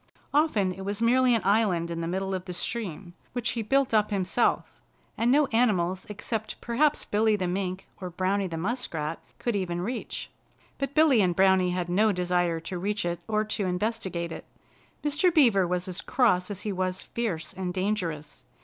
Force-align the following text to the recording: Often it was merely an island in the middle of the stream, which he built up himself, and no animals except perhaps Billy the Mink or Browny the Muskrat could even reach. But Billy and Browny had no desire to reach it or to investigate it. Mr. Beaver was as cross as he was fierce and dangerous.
Often 0.33 0.71
it 0.73 0.81
was 0.81 0.99
merely 0.99 1.35
an 1.35 1.43
island 1.45 1.91
in 1.91 2.01
the 2.01 2.07
middle 2.07 2.33
of 2.33 2.45
the 2.45 2.53
stream, 2.55 3.13
which 3.33 3.51
he 3.51 3.61
built 3.61 3.93
up 3.93 4.09
himself, 4.09 4.81
and 5.15 5.31
no 5.31 5.45
animals 5.51 6.07
except 6.09 6.59
perhaps 6.59 7.05
Billy 7.05 7.35
the 7.35 7.45
Mink 7.47 7.87
or 7.99 8.09
Browny 8.09 8.47
the 8.47 8.57
Muskrat 8.57 9.19
could 9.37 9.55
even 9.55 9.79
reach. 9.81 10.31
But 10.79 10.95
Billy 10.95 11.21
and 11.21 11.35
Browny 11.35 11.69
had 11.69 11.87
no 11.87 12.11
desire 12.11 12.59
to 12.61 12.79
reach 12.79 13.05
it 13.05 13.19
or 13.27 13.43
to 13.43 13.67
investigate 13.67 14.31
it. 14.31 14.45
Mr. 15.03 15.31
Beaver 15.31 15.67
was 15.67 15.87
as 15.87 16.01
cross 16.01 16.49
as 16.49 16.61
he 16.61 16.71
was 16.71 17.03
fierce 17.03 17.53
and 17.53 17.71
dangerous. 17.71 18.43